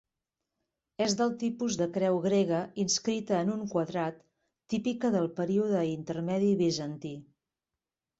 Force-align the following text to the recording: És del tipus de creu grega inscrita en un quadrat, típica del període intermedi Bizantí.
És 1.03 1.15
del 1.17 1.33
tipus 1.41 1.75
de 1.81 1.85
creu 1.97 2.15
grega 2.23 2.61
inscrita 2.83 3.35
en 3.41 3.51
un 3.55 3.61
quadrat, 3.73 4.17
típica 4.75 5.13
del 5.17 5.29
període 5.41 5.83
intermedi 5.91 6.49
Bizantí. 6.63 7.13